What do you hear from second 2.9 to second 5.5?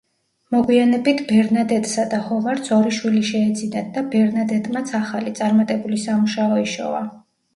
შვილი შეეძინათ და ბერნადეტმაც ახალი,